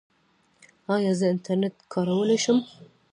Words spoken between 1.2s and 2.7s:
انټرنیټ کارولی شم؟